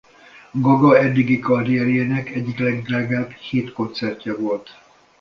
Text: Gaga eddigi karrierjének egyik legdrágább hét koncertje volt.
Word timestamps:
Gaga 0.53 0.97
eddigi 0.97 1.39
karrierjének 1.39 2.29
egyik 2.29 2.57
legdrágább 2.59 3.31
hét 3.31 3.71
koncertje 3.71 4.35
volt. 4.35 4.79